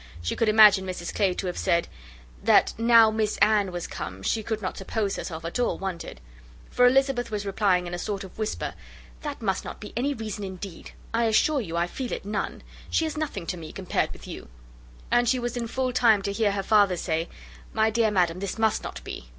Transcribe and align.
She 0.23 0.35
could 0.35 0.49
imagine 0.49 0.83
Mrs 0.87 1.13
Clay 1.13 1.35
to 1.35 1.45
have 1.45 1.59
said, 1.59 1.87
that 2.43 2.73
"now 2.79 3.11
Miss 3.11 3.37
Anne 3.37 3.71
was 3.71 3.85
come, 3.85 4.23
she 4.23 4.41
could 4.41 4.59
not 4.59 4.75
suppose 4.75 5.15
herself 5.15 5.45
at 5.45 5.59
all 5.59 5.77
wanted;" 5.77 6.19
for 6.71 6.87
Elizabeth 6.87 7.29
was 7.29 7.45
replying 7.45 7.85
in 7.85 7.93
a 7.93 7.99
sort 7.99 8.23
of 8.23 8.39
whisper, 8.39 8.73
"That 9.21 9.43
must 9.43 9.63
not 9.63 9.79
be 9.79 9.93
any 9.95 10.15
reason, 10.15 10.43
indeed. 10.43 10.93
I 11.13 11.25
assure 11.25 11.61
you 11.61 11.77
I 11.77 11.85
feel 11.85 12.11
it 12.11 12.25
none. 12.25 12.63
She 12.89 13.05
is 13.05 13.15
nothing 13.15 13.45
to 13.45 13.57
me, 13.57 13.71
compared 13.71 14.11
with 14.11 14.27
you;" 14.27 14.47
and 15.11 15.29
she 15.29 15.37
was 15.37 15.55
in 15.55 15.67
full 15.67 15.93
time 15.93 16.23
to 16.23 16.31
hear 16.31 16.53
her 16.53 16.63
father 16.63 16.97
say, 16.97 17.29
"My 17.71 17.91
dear 17.91 18.09
madam, 18.09 18.39
this 18.39 18.57
must 18.57 18.81
not 18.83 19.03
be. 19.03 19.29